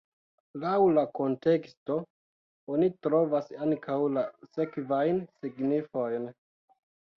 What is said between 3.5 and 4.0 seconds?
ankaŭ